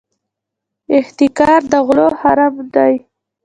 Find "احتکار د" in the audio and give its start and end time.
0.97-1.73